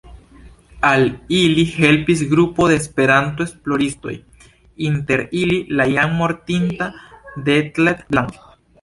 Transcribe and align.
Al 0.91 1.03
ili 1.39 1.65
helpis 1.73 2.23
grupo 2.31 2.67
de 2.73 2.79
Esperanto-esploristoj, 2.83 4.17
inter 4.91 5.27
ili 5.45 5.63
la 5.81 5.89
jam 5.95 6.21
mortinta 6.25 6.93
Detlev 7.51 8.07
Blanke. 8.13 8.47